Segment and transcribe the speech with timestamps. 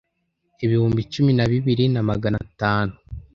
[0.65, 2.93] ibihumbi cumi na bibiri na magana atanu